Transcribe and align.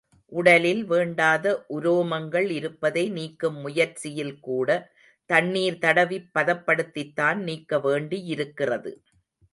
உடலில் 0.31 0.85
வேண்டாத 0.85 1.45
உரோமங்கள் 1.69 2.49
இருப்பதை 2.49 3.09
நீக்கும் 3.09 3.59
முயற்சியில்கூட 3.67 4.69
தண்ணீர் 5.29 5.79
தடவிப் 5.81 6.29
பதப்படுத்தித்தான் 6.39 7.39
நீக்க 7.41 7.79
வேண்டியிருக்கிறது. 7.79 8.93